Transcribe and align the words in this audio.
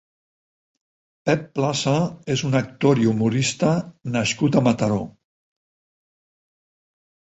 Pep 1.29 1.43
Plaza 1.57 1.93
és 2.35 2.43
un 2.49 2.57
actor 2.61 3.03
i 3.03 3.07
humorista 3.11 3.75
nascut 4.17 4.57
a 4.57 4.65
Mataró. 4.69 5.01